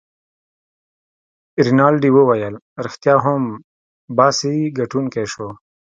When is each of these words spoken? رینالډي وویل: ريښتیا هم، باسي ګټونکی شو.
رینالډي 1.65 2.11
وویل: 2.13 2.55
ريښتیا 2.85 3.15
هم، 3.25 3.43
باسي 4.17 4.55
ګټونکی 4.77 5.25
شو. 5.33 5.47